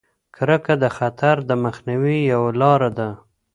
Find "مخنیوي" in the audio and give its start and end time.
1.63-2.17